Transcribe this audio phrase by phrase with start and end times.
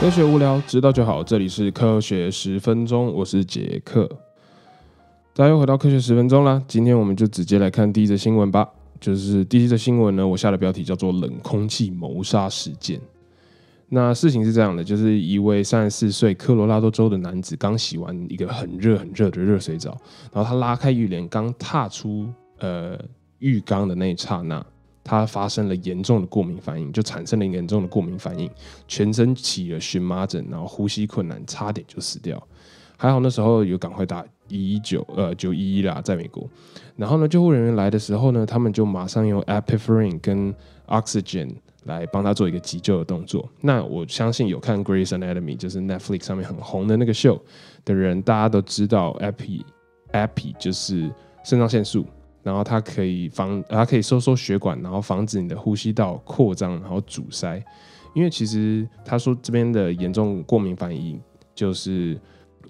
[0.00, 1.22] 科学无聊，知道就好。
[1.22, 4.08] 这里是科学十分钟，我是杰克。
[5.34, 6.62] 大家又回到科学十分钟啦。
[6.66, 8.66] 今天我们就直接来看第一则新闻吧。
[8.98, 12.98] 就是第一则新闻呢，我下的标题叫做“冷空气谋杀事件”。
[13.90, 19.90] 那事情是这样的，就是一位三十四岁科罗拉多州的男子刚洗完一个很热很热的热水澡，
[20.32, 22.26] 然后他拉开浴帘，刚踏出
[22.60, 22.98] 呃
[23.40, 24.64] 浴缸的那一刹那。
[25.10, 28.48] 他发生了严重的过敏反应，就产生了严重的过敏反应，
[28.86, 32.40] 全身起了荨麻疹，然后呼吸困难，差点就死掉。
[32.96, 36.48] 还好那时候有赶快打一一九呃九一一啦，在美国。
[36.94, 40.54] 然后呢，救护人员来的时候呢，他们就马上用 epiphrine 跟
[40.86, 41.56] oxygen
[41.86, 43.48] 来帮他做一个急救的动作。
[43.62, 47.42] 那我相信有看《Grey's Anatomy》就是 Netflix 上面很红的那个秀
[47.84, 49.64] 的人，大家都知道 epi
[50.12, 51.10] epi 就是
[51.42, 52.06] 肾上腺素。
[52.42, 57.62] 然后它可以防，它可以收缩血管，然后防止你的呼吸道扩张，然后阻塞。
[58.12, 61.20] 因为其实他说这边的严重过敏反应
[61.54, 62.18] 就是，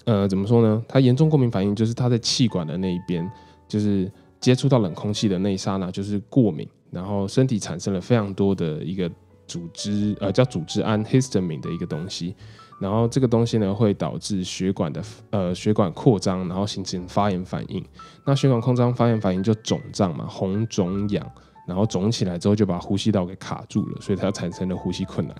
[0.04, 0.84] 呃，怎么说呢？
[0.86, 3.26] 他严重过敏反应就是他在气管的那一边，
[3.66, 9.10] 就是接触到冷空气的那一刹那就是过敏，然后身体产生了非常多的一个
[9.46, 12.34] 组织，呃，叫组织胺 （histamine） 的一个东西。
[12.80, 17.84] 然后这个东西呢，会导致血管的呃血管扩张，然后形成发炎反应。
[18.24, 21.30] 那血管扩张发炎反应就肿胀嘛，红肿痒，
[21.68, 25.36] 然后肿起来之后就把呼吸道给卡住了，所以它产生了呼吸困难。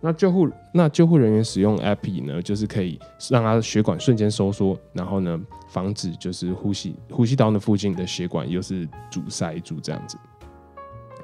[0.00, 2.98] 那救护那救护人员使用 epi 呢，就是可以
[3.30, 10.18] 让它血管瞬间收缩，然后呢防止就是呼吸呼吸道那附近的血管又是阻塞住这样子。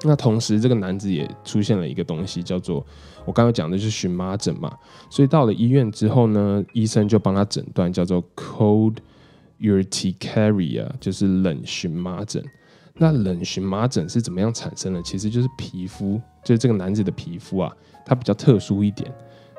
[0.03, 2.83] 那同时，这个男子也出现了一个东西，叫做
[3.23, 4.75] 我刚刚讲的就是荨麻疹嘛。
[5.11, 8.95] 所以到了医院之后呢，医生就帮他诊断叫做 cold
[9.59, 12.43] urticaria，就是冷荨麻疹。
[12.95, 14.99] 那冷荨麻疹是怎么样产生的？
[15.03, 17.71] 其实就是皮肤，就是这个男子的皮肤啊，
[18.03, 19.13] 它比较特殊一点，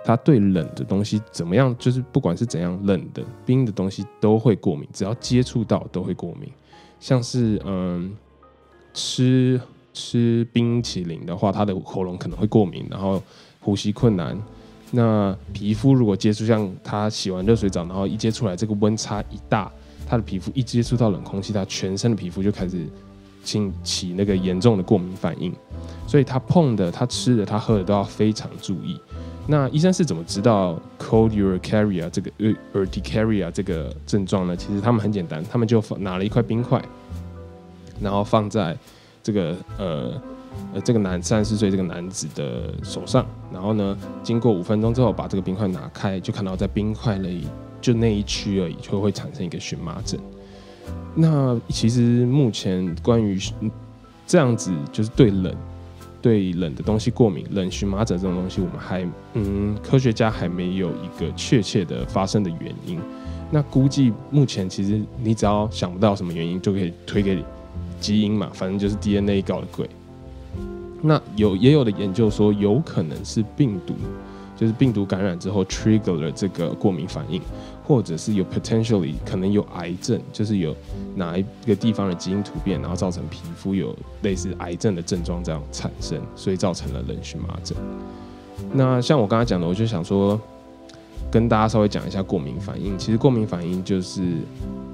[0.05, 6.51] 他对冷的东西怎么样，就是不管是怎样冷的、冰的东西都会过敏，只要接触到都会过敏，
[6.99, 8.17] 像是嗯
[8.93, 9.61] 吃。
[9.93, 13.23] 吃冰淇淋的话，他的喉咙可能会过敏，然后
[13.61, 14.37] 呼吸困难。
[14.91, 19.73] 那皮肤如果接触，像他洗完热水澡，然后一接触来，这个温差一大，
[20.07, 22.87] 他的皮肤一接触到冷空气，他全身的皮肤就开始
[23.43, 25.51] 起起那个严重的过敏反应。
[26.07, 28.99] 所以他碰的、他吃的、他喝的都要非常注意。
[29.47, 32.31] 那医生是怎么知道 cold urticaria 这个
[32.75, 34.55] urticaria 这个症状呢？
[34.55, 36.83] 其实他们很简单，他们就拿了一块冰块，
[38.01, 38.77] 然后放在。
[39.23, 40.21] 这个呃
[40.75, 47.47] 呃，这个男三十岁这个男子的手上，然后呢，经过五分钟之后，把这个冰块拿开，就看到在冰块里
[47.81, 50.19] 就那一区而已，就会产生一个荨麻疹。
[51.15, 53.39] 那其实目前关于
[54.27, 55.55] 这样子，就是对冷
[56.21, 62.99] 对冷的东西过敏，冷荨麻疹这种东西，我们还嗯，科学家还没有一个确切的发生的原因。
[63.51, 67.45] 那估计目前其实你只要想不到什么原因，就可以推给你。
[68.03, 69.89] 基因嘛，反正就是 DNA 搞的鬼。
[71.01, 73.95] 那有也有的研究说，有可能是病毒，
[74.57, 77.43] 就是病毒感染之后 trigger 了这个过敏反应，
[77.85, 80.73] 或者是有 potentially 可能有癌症，就是有
[81.17, 83.93] 哪一个地方的基因突变，然后造成皮肤有
[84.23, 87.77] 类似癌症的症状这样产生，所以造成了冷荨麻疹。
[88.73, 90.41] 那像我刚才讲的，我就想说，
[91.33, 92.97] 跟大家稍微讲一下过敏反应。
[92.97, 94.23] 其实过敏反应就是，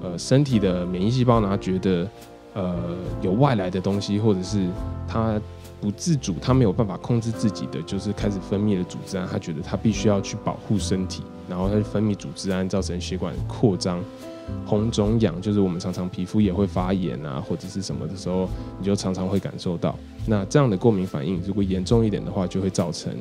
[0.02, 2.08] 呃，身体的免疫细胞呢觉得。
[2.54, 2.74] 呃，
[3.22, 4.66] 有外来的东西，或者是
[5.06, 5.40] 他
[5.80, 14.02] 不自主，他没有办法控制自己的，就是开始分泌的组织胺，他觉得他必须要去保护身体，然后他就分泌组织胺，造成血管扩张、
[14.66, 18.48] 红肿痒，就是我们常常皮肤也会发炎啊，或者是什么的时候，
[18.78, 19.96] 你就常常会感受到。
[20.26, 23.12] 那这样的过敏反应，如果严重一点的话，就会造成，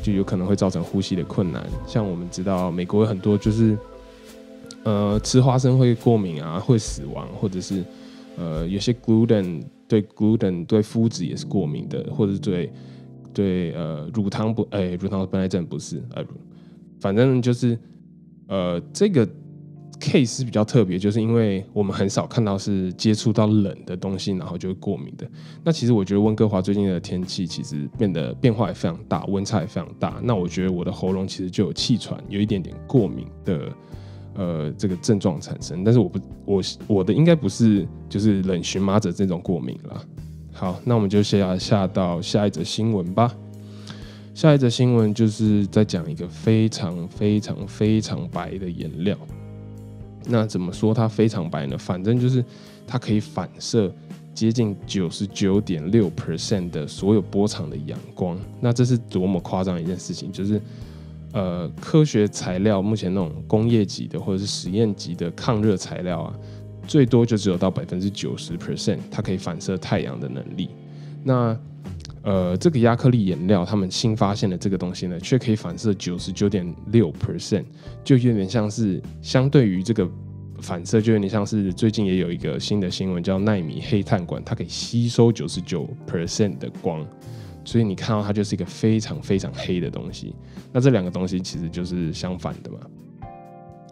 [0.00, 1.66] 就有可能会造成呼吸的困难。
[1.84, 3.76] 像我们知道，美国有很多就是，
[4.84, 7.82] 呃，吃花生会过敏啊，会死亡，或者是。
[8.36, 12.72] 呃，有些 gluten 对 gluten 对麸质也是过敏的，或者是对
[13.32, 16.24] 对呃乳糖不哎乳糖不耐症不是呃，
[17.00, 17.78] 反正就是
[18.48, 19.26] 呃这个
[20.00, 25.26] case 是比较特别，就是因为我们很少看到是接触到冷的东西然后就会过敏的。
[25.62, 30.20] 那其实我觉得温哥华最近的天气其实变得变化也非常大，温差也非常大。
[30.22, 33.70] 那我觉得我的喉咙其实就有气喘，有一点点过敏的。
[34.36, 40.04] 呃，这个症状产生，但是我不，我我的应该不是就是冷荨麻疹这种过敏了。
[40.52, 43.32] 好，那我们就先下到下一则新闻吧。
[44.34, 49.16] 下一则新闻就是在讲一个非常非常非常白的颜料。
[50.26, 51.78] 那怎么说它非常白呢？
[51.78, 52.44] 反正就是
[52.86, 53.92] 它可以反射
[54.34, 58.36] 接近九十九点六 percent 的所有波长的阳光。
[58.60, 60.60] 那这是多么夸张一件事情，就是。
[61.34, 66.34] 呃，科学材料目前那种工业级的或者是实验级的抗热材料啊，
[66.86, 70.70] 最多就只有到百分之九十 percent，它可以反射太阳的能力。
[71.24, 71.58] 那
[72.22, 77.64] 呃，这个亚克力颜料，他们新发现的这个东西呢，却可以反射九十九点六 percent，
[78.04, 80.08] 就有点像是相对于这个
[80.60, 87.04] 反射，就有点像是最近也有一个新的新闻叫纳米黑碳管，它可以吸收九十九 percent 的光。
[87.64, 90.34] 所以你看到它就是一个非常非常黑的东西，
[90.72, 92.78] 那这两个东西其实就是相反的嘛。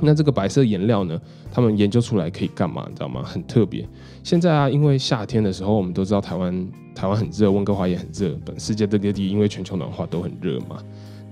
[0.04, 1.20] 那这个白色颜料呢，
[1.52, 2.86] 他们研究出来可以干嘛？
[2.88, 3.22] 你知道吗？
[3.22, 3.88] 很特别。
[4.24, 10.82] 现在啊，因为夏天的时候，我们都知道台湾台湾很热，温哥华也很热，本世界各地因为全球暖化都很热嘛。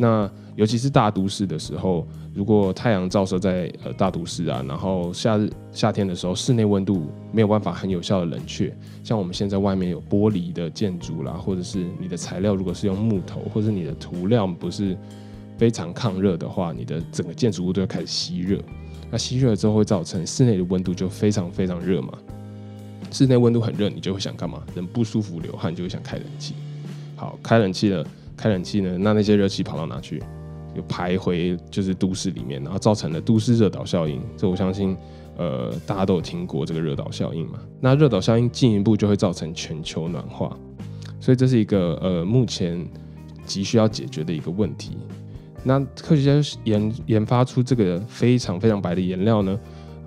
[0.03, 8.75] 那尤其是大都市的时候，如果太阳照射在呃大都市啊，然后夏日夏天的时候，室内温度没有办法很有效的冷却，
[9.05, 14.97] 像我们现在外面有玻璃的建筑啦，或者是你的材料如果是用木头，或者你的涂料不是
[15.59, 18.59] 非常抗热的话，你的整个建筑物都要开始吸热，
[19.11, 22.15] 那吸热了之后会造成室内的温度就非常非常热嘛，
[23.11, 24.63] 室内温度很热，你就会想干嘛？
[24.75, 26.55] 人不舒服流汗就会想开冷气，
[27.17, 28.03] 好，开冷气了。
[28.41, 30.23] 开冷气呢，那那些热气跑到哪去？
[30.75, 34.23] 又排回就是都市里面，然后造成了都市热岛效应。
[34.37, 34.97] 这我相信，
[35.37, 37.59] 呃，大家都有听过这个热岛效应嘛。
[37.81, 40.57] 那热岛效应进一步就会造成全球暖化，
[41.21, 42.89] 所以这是一个呃目前
[43.45, 44.97] 急需要解决的一个问题。
[45.63, 49.61] 那科学家研研发出这个非常非常白的颜料呢，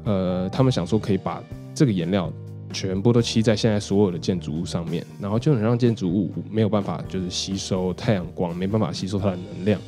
[0.05, 1.43] 呃，他们想说可以把
[1.75, 2.31] 这个颜料。
[2.73, 9.79] 全部都漆在现在所有的建筑物上面，然后就能让建筑物没有办法就是吸收太阳光，没办法吸收它的能量，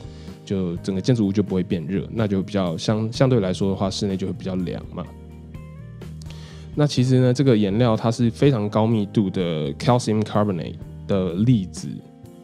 [0.46, 5.04] 就整个建筑物就不会变热，那就比较相相对来说的话，室内就会比较凉嘛。
[6.76, 10.76] 那其实呢，这个颜料它是非常高密度的 calcium carbonate
[11.08, 11.88] 的粒子，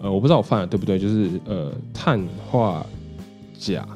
[0.02, 2.86] 呃，我不知道我犯了对不对，就是呃碳化
[3.58, 3.88] 钾，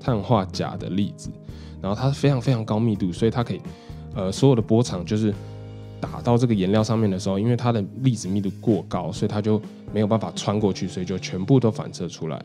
[0.00, 1.30] 碳化钾的粒子，
[1.82, 3.60] 然后它是非常非常高密度，所以它可以
[4.14, 5.34] 呃所有的波长就是。
[6.00, 9.60] 打到这个颜料上面的时候，因为它的粒子密度过高，所以它就
[9.92, 12.44] 没有办法穿过去，所以就全部都反射出来。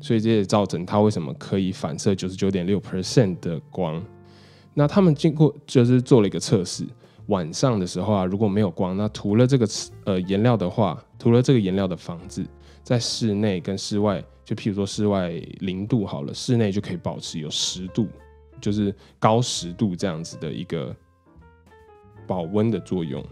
[0.00, 4.02] 所以这也造成它为什么可以反射九十九点六 percent 的光。
[4.74, 6.84] 那他们经过就是做了一个测试，
[7.26, 9.68] 晚上的时候啊，如果没有光，那涂了这个
[10.04, 12.44] 呃颜料的话，涂了这个颜料的房子，
[12.82, 15.30] 在室内跟室外，就譬如说室外
[15.60, 18.08] 零度好了，室内就可以保持有十度，
[18.60, 20.96] 就是高十度这样子的一个。
[22.32, 23.22] 保温的作用。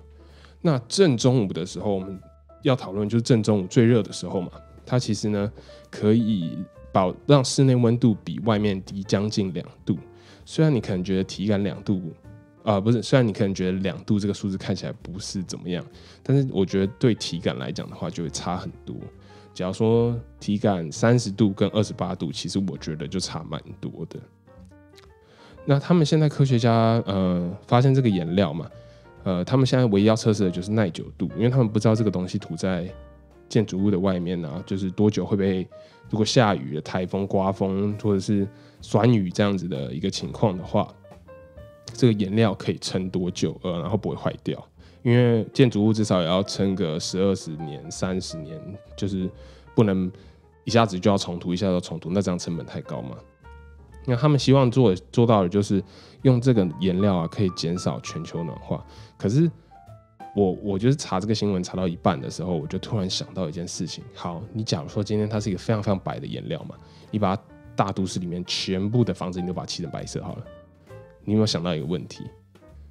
[0.60, 2.20] 那正中午的时候，我们
[2.60, 4.50] 要讨论就是正中午最热的时候嘛。
[4.84, 5.50] 它其实呢
[5.90, 6.58] 可以
[6.92, 9.96] 保让室内温度比外面低将近两度。
[10.44, 12.12] 虽然你可能觉得体感两度
[12.62, 15.82] 啊不是，虽然你可能觉得两度这个数字看起来不是怎么样，
[16.22, 18.94] 但是我觉得对体感来讲的话就会差很多。
[19.54, 24.20] 假如说体感三十度跟二十八度，其实我觉得就差蛮多的。
[25.64, 28.68] 那他们现在科学家呃发现这个颜料嘛，
[29.24, 32.88] 呃，他们现在唯一要测试的就是耐久度，因为他们不知道这个东西涂在
[33.48, 35.66] 建筑物的外面啊，就是多久会被
[36.08, 38.46] 如果下雨、台风、刮风或者是
[38.80, 40.88] 酸雨这样子的一个情况的话，
[41.92, 44.64] 这个颜料可以撑多久呃，然后不会坏掉，
[45.02, 48.58] 因为建筑物至少也要撑个十二十年、三十年，
[48.96, 49.28] 就是
[49.74, 50.10] 不能
[50.64, 53.16] 一下子就要重涂，一下子重涂，那这样成本太高嘛。
[54.10, 55.80] 那他们希望做做到的就是
[56.22, 58.84] 用这个颜料啊，可以减少全球暖化。
[59.16, 59.48] 可是
[60.34, 64.02] 我我就是查这个新闻查到一半的时候，我就突然想到一件事情。
[64.12, 66.74] 好，你假如说今天它是一个非常非常白的颜料嘛，
[67.12, 67.42] 你把它
[67.76, 70.44] 大都市里面全部的房子你都把它漆成白色好了，
[71.24, 72.24] 你有没有想到一个问题？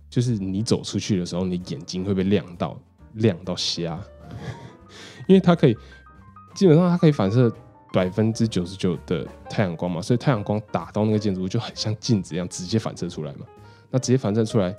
[0.10, 2.80] 就是你走出去的时候，你眼睛会被亮到
[3.16, 4.00] 亮到瞎，
[5.28, 5.78] 因为它可以
[6.56, 7.54] 基本上它可以反射。
[7.92, 13.46] 百分之九十九的太阳光嘛，所以太阳光打到那个建筑物就很像镜子一样，直接反射出来嘛。
[13.90, 14.76] 那直接反射出来，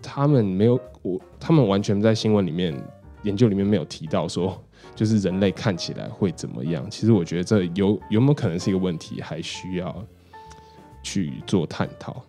[0.00, 2.74] 他们没有我，他们完全在新闻里面
[3.22, 4.58] 研究里面没有提到说，
[4.96, 6.90] 就是人类看起来会怎么样。
[6.90, 9.94] 其实我觉得这有有没有可能是一个问题，还需要
[11.02, 12.24] 去做探讨。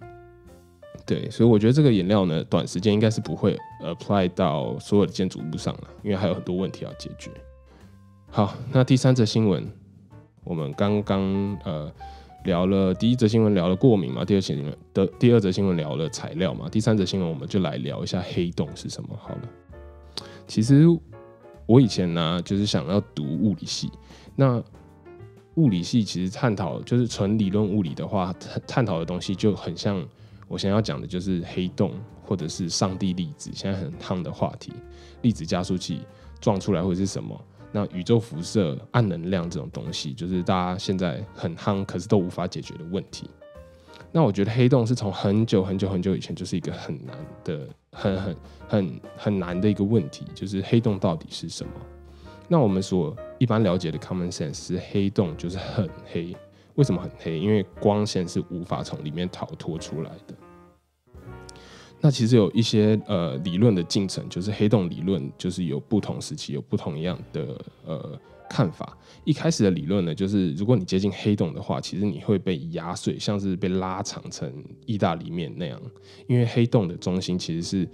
[1.06, 7.32] 对，所以我觉得这个颜料呢，短时间应该是不会 apply 到所有的建筑物上了，因为还有很多问题要解决。
[8.30, 9.66] 好，那第三则新闻。
[10.44, 11.22] 我们刚刚
[11.64, 11.92] 呃
[12.46, 19.42] 聊了第一则新闻聊了过敏嘛，第二新闻的第二则新闻聊了材料嘛，第三则新闻我们就来聊一下黑洞是什么好了。
[20.48, 20.86] 其实
[21.66, 23.92] 我以前呢就是想要读物理系，
[24.36, 24.64] 那
[25.56, 30.04] 物理系其实探讨就是纯理论物理的话，探探讨的东西就很像
[30.48, 31.92] 我想要讲的就是黑洞
[32.24, 34.72] 或者是上帝粒子，现在很烫的话题，
[35.22, 36.00] 粒子加速器
[36.40, 37.40] 撞出来或者是什么。
[37.72, 43.30] 那宇宙辐射、暗能量这种东西，就是大家现在很夯，可是都无法解决的问题。
[44.12, 48.36] 那我觉得黑洞是从很久很久很久以前就是一个很难的、很很
[48.68, 51.72] 很很难的一个问题，就是黑洞到底是什么？
[52.48, 56.36] 那我们所一般了解的 common sense 是黑洞就是很黑，
[56.74, 57.38] 为什么很黑？
[57.38, 60.34] 因为光线是无法从里面逃脱出来的。
[62.02, 68.98] 那其实有一些呃理论的进程，就是黑洞理论，就是有不同时期有不同样的呃看法。
[69.26, 74.50] 一开始的理论呢，就是如果你接近黑洞的话，其实你会被压碎，像是被拉长成
[74.86, 75.80] 意大利面那样，
[76.26, 77.88] 因为黑洞的中心其实是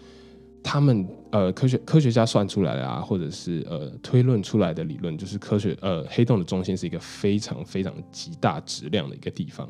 [0.62, 9.68] 他们呃科学科学家算出来的啊，或者是呃推论出来的理论，就是科学呃黑洞的中心是一个非常非常极大质量的一个地方，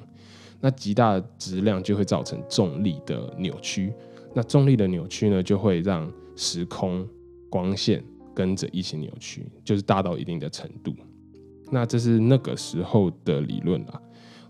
[0.59, 3.93] 那极大质量就会造成重力的扭曲。
[4.35, 7.07] 那重力的扭曲呢，就会让时空
[7.49, 10.93] 光线跟着一起扭曲，就是大到一定的程度。
[11.71, 14.01] 那这是那个时候的理论啦。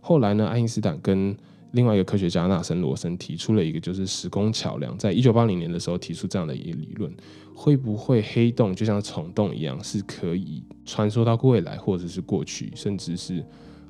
[0.02, 1.38] 后来呢，爱因斯坦跟
[1.72, 4.98] 另外一个科学家纳森罗森提出了一个，就是时空桥梁。
[4.98, 7.14] 在一九八零年的时候提出这样的一个理论：
[7.54, 13.46] 会不会黑洞就像虫洞一样，是可以穿梭到未来，或者是过去，甚至是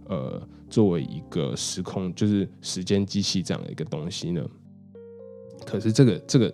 [0.09, 4.45] 呃作为一个时空，就是时间机器这样的一个东西呢？
[5.63, 6.53] 可是这个这个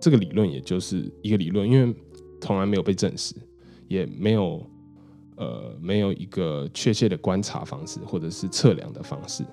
[0.00, 1.94] 这个理论也就是一个理论，因为
[2.40, 3.34] 从来没有被证实，
[3.86, 4.66] 也没有
[5.36, 9.44] 呃没有一个确切的观察方式或者是测量的方式。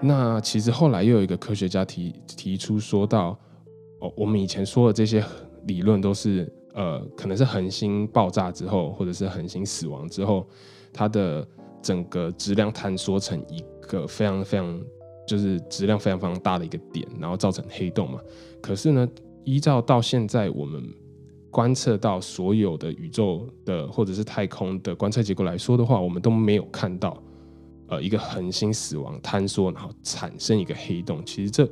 [0.00, 3.38] 那其实后来又有一个科学家提提出说到，
[4.00, 5.24] 哦，我们以前说的这些
[5.66, 10.46] 理论都是呃可能是恒星爆炸之后，或者是恒星死亡之后，
[10.92, 11.46] 它的
[11.80, 14.80] 整个质量坍缩成一个非常非常。
[15.28, 18.18] 就是质量非常非常大的一个点，然后造成黑洞嘛。
[18.60, 19.06] 可是呢，
[19.44, 20.82] 依照到现在我们
[21.50, 27.22] 观测到所有的宇宙的或者是太空的观测结果来说的话，我们都没有看到
[27.88, 31.22] 呃一个恒星死亡坍缩，然后产生一个黑洞。
[31.24, 31.68] 其实这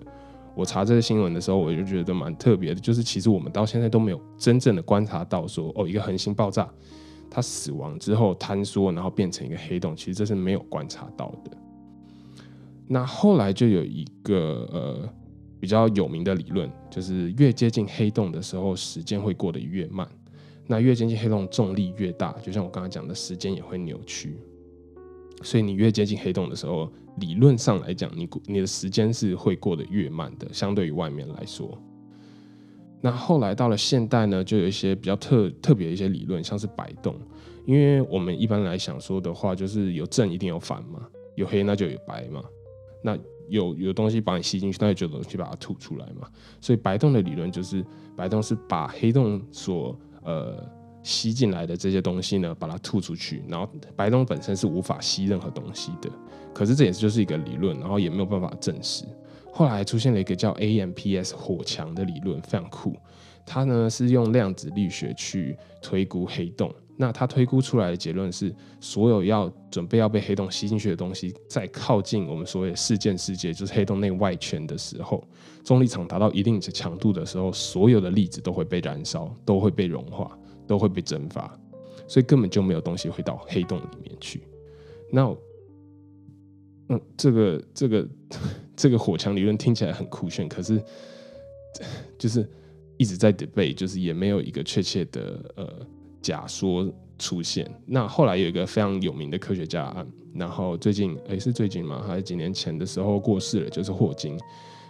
[0.54, 6.68] 我查这个新闻的时候，我就觉得蛮特别的，就是其实我们到现在都没有真正的观察到说哦一个恒星爆炸
[7.30, 11.50] 它死亡之后坍缩，然后变成一个黑洞，其实这是没有观察到的。
[12.88, 15.08] 那后来就有一个呃
[15.58, 20.08] 比较有名的理论，就是越接近黑洞的时候，时间会过得越慢。
[20.68, 24.36] 那越接近黑洞，重力越大，就像我刚才讲的，时间也会扭曲。
[25.42, 31.76] 所以你越接近黑洞的时候，理论上来讲，你你的时间是会过得越慢的，相对于外面来说。
[33.00, 37.14] 那后来到了现代呢，就有一些比较特特别的一些理论，像是摆动。
[37.64, 42.42] 因为我们一般来想说的话，就是有正一定有反嘛，有黑那就有白嘛。
[43.06, 43.16] 那
[43.48, 46.28] 有有东西把你吸进去，那就有东西把它吐出来嘛。
[46.60, 47.84] 所以白洞的理论就是，
[48.16, 50.68] 白洞是把黑洞所呃
[51.04, 53.44] 吸进来的这些东西呢，把它吐出去。
[53.46, 56.10] 然后白洞本身是无法吸任何东西的。
[56.52, 59.04] 可是这也是就是一个理论，然后也没有办法证实。
[59.52, 62.96] 后来出现了一个叫 AMPS 火墙的理论，非常酷。
[63.46, 66.75] 它呢是用量子力学去推估黑洞。
[66.98, 75.22] 那他推估出来的结论是，所有要准备要被黑洞吸进去的东西，在靠近我们所谓事件世界，就是黑洞内外圈的时候，
[75.62, 81.54] 重力场达到一定的强度的时候，所有的粒子都会被燃烧，都会被融化，都会被蒸发，
[82.08, 84.40] 所以根本就没有东西会到黑洞里面去。
[85.12, 85.36] 那，
[86.88, 88.08] 嗯，这个这个
[88.74, 90.82] 这个火墙理论听起来很酷炫，可是
[92.16, 92.48] 就是
[92.96, 95.86] 一直在 debate，就是也没有一个确切的呃。
[96.20, 102.02] 假说出现，那后来有一个非常有名的科学家，然后最近诶是最近吗？
[102.06, 103.70] 还是几年前的时候过世了？
[103.70, 104.38] 就是霍金。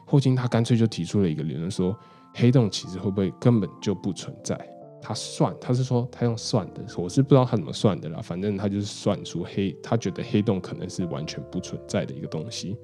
[0.04, 1.96] 霍金他干脆就提出了一个理论，说
[2.34, 4.58] 黑洞其实会不会根本就不存在？
[5.02, 8.20] 他算，他是说他用算的，我是不知道他怎么算的啦。
[8.20, 12.76] 反正他就是算出黑，他觉得黑洞可能是完全不存在的一个东西。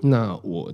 [0.00, 0.72] 那我。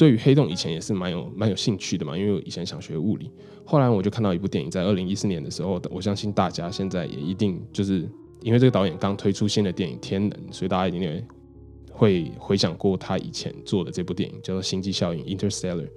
[0.00, 3.30] 对于黑洞以前也是蛮有蛮有兴趣的嘛，因为我以前想学物理，
[3.66, 8.08] 后来我就看到一部电影，在二零一四年的时候，我相信大家现在也一定就是
[8.40, 11.22] 因为这个导演刚推出新的电影《天能》，所以大家一定
[11.90, 15.90] 会回想过他以前做的这部电影，叫做《星际效应》（Interstellar）。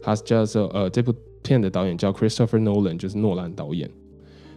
[0.00, 3.90] 他叫做呃，这部片的导演叫 Christopher Nolan，就是诺兰导演。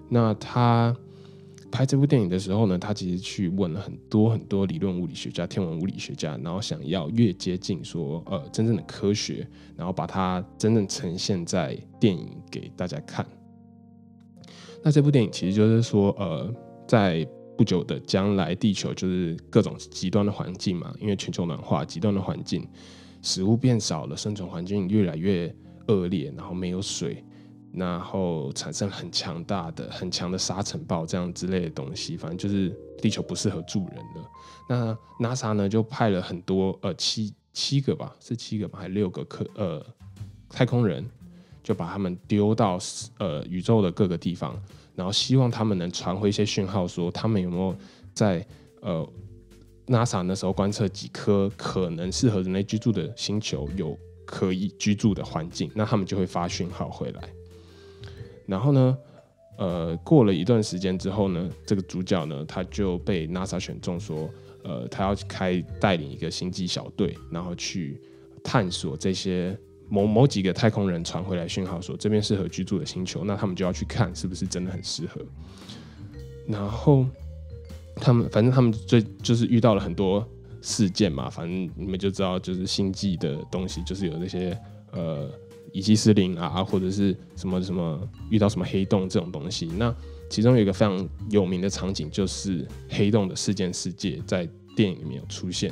[0.10, 0.96] 那他。
[1.76, 13.28] 拍这部电影的时候呢，他其实去问了很多很多理论物理学家、天文物理学家，然后想要越接近说呃真正的科学，然后把它真正呈现在电影给大家看。
[14.82, 16.50] 那这部电影其实就是说呃，
[16.88, 17.28] 在
[17.58, 22.66] 不久的将来，地球就是各种极端的环境嘛，因为全球暖化，极端的环境，
[23.22, 25.54] 食物变少了，生存环境越来越
[25.88, 27.22] 恶劣，然后没有水。
[27.76, 34.30] 然后产生很强大的、很强的沙尘暴这样之类的东西，反正就是地球不适合住人了。
[34.68, 39.86] 那 NASA 呢就派了很多呃七七个吧，是七个吧，还六个科呃
[40.50, 41.06] 太空人，
[41.64, 42.80] 就把他们丢到
[43.20, 44.60] 呃宇宙的各个地方，
[44.96, 47.76] 然后希望他们能传回一些讯号，说他们有没有
[48.14, 48.46] 在
[48.82, 49.08] 呃
[49.88, 57.30] NASA 那时候观测几颗可能适合人类居住的星球有可以居住的环境，那他们就会发讯号回来。
[58.46, 58.98] 然后呢，
[59.58, 64.30] 呃，过了一段时间之后呢，这个主角呢他就被 NASA 选中，说。
[64.68, 68.02] 呃，他要开带领一个星际小队，然后去
[68.44, 69.56] 探索这些
[69.88, 75.22] 某某几个太空人传回来讯号，说这边适合居住的星球，那他们就要去看是不是真的很适合。
[76.48, 77.06] 然后
[77.98, 80.28] 他们反正他们最就是遇到了很多
[80.64, 84.60] 事件嘛，反正你们就知道，就是星际的东西就是有那些
[84.94, 85.30] 呃
[85.76, 89.94] 乙基斯林啊，或者是什么什么遇到什么黑洞这种东西，那。
[90.28, 95.72] 其中有一个非常有名的场景，就是黑洞的事件世界，在电影里面有出现。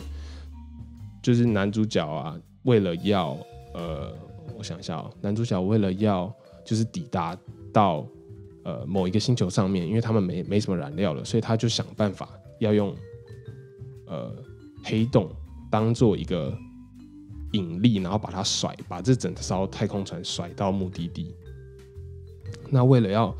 [1.24, 3.36] 就是男主角啊，为了要
[3.74, 4.16] 呃，
[4.56, 6.32] 我想一下哦，男主角为了要
[6.64, 7.36] 就是抵达
[7.74, 8.08] 到
[8.64, 12.30] 呃某一个星球上面，因为他们没没什么燃料了，所以他就想办法
[12.60, 12.96] 要用
[14.06, 14.32] 呃
[14.84, 15.28] 黑洞
[15.72, 16.56] 当做一个
[17.54, 21.34] 引力，然后把它甩，把这整艘太空船甩到目的地。
[22.70, 23.36] 那为了要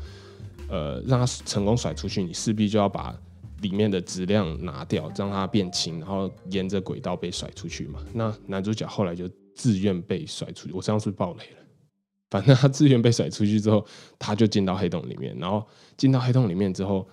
[0.68, 3.14] 呃，让它成功甩出去，你势必就要把
[3.60, 8.00] 里面的质量拿掉，让它变轻，然后沿着轨道被甩出去嘛。
[8.12, 11.64] 那男主角后来就自愿被甩出去，我这样是爆雷了。
[12.30, 13.86] 反正他自愿被甩出去之后，
[14.18, 15.64] 他就进到黑洞里面，然后
[15.96, 17.06] 进到黑洞里面之后，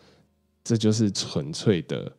[0.63, 2.12] 这就是纯粹的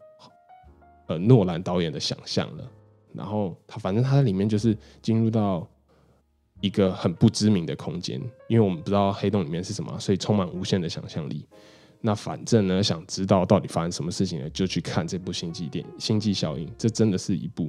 [1.08, 2.70] 呃诺兰导演的想象了。
[3.14, 5.68] 然后他反正他在里面就是进入到。
[6.62, 11.44] 一个很不知名的空间，因为我们不知道黑洞里面是什么，所以充满无限的想象力。
[12.00, 16.64] 那反正呢，想知道到底发生什么事情呢，就去看这部星际电影《星际效应》。
[16.78, 17.68] 这真的是一部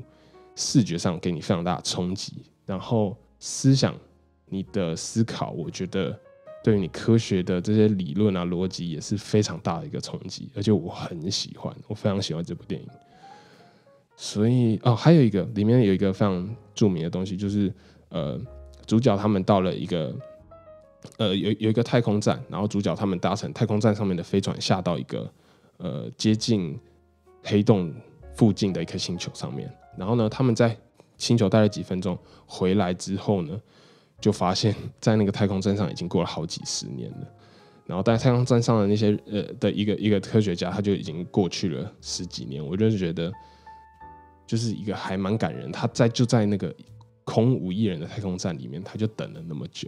[0.55, 3.95] 视觉上给你非常大的冲击，然后思想
[4.45, 6.15] 你的思考，我觉得
[6.63, 10.51] 对于你科学的这些理论啊、逻辑也是非常大的一个冲击。
[10.55, 12.87] 而且我很喜欢，我非常喜欢这部电影。
[14.15, 17.73] 所以哦，还有一个里面有一个非常著名的东西，就是
[18.09, 18.39] 呃。
[18.85, 20.13] 主角他们到了一个，
[21.17, 25.31] 呃，有有一个太空站，然后主角他们搭乘太空站上面的飞船下到一个，
[25.77, 26.77] 呃，接近
[27.43, 27.93] 黑洞
[28.35, 29.73] 附近的一颗星球上面。
[29.97, 30.77] 然后呢，他们在
[31.17, 33.57] 星球待了几分钟，回来之后呢，
[34.19, 37.27] 就发现，在那个太空站上已经过了好几十年了。
[37.85, 42.63] 然后在太空站上的那些呃的一个一个科学家，他就已经过去了十几年。
[42.63, 43.31] 我就是觉得，
[44.45, 45.71] 就是一个还蛮感人。
[45.71, 46.73] 他在就在那个。
[47.25, 49.87] 空无一人的太空站里面，他就等了那么久，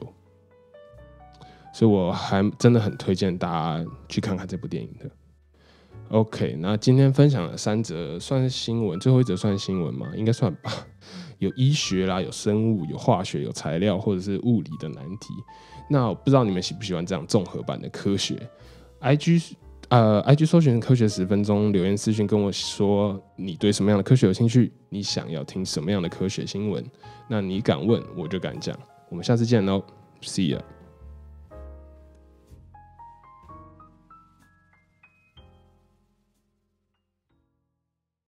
[1.73, 5.11] 所以我还真的很推荐大家去看看这部电影的。
[6.11, 10.09] OK，那今天分享了三则算是新闻，最后一则算新闻吗？
[10.15, 10.71] 应该算吧。
[11.39, 15.33] 有医学啦，有生物，有化学，有材料或者是物理的难题。
[15.89, 18.49] 那我不知道你们喜不喜欢这样综合版的科学
[19.01, 19.55] ？IG。
[19.89, 26.83] 呃，IG 搜寻科学十分钟，留言私讯跟我说你对什么样的科学有兴趣，你想要听什么样的科学新闻，
[27.29, 28.77] 那你敢问我就敢讲。
[29.09, 29.83] 我们下次见喽
[30.21, 30.74] ，See you。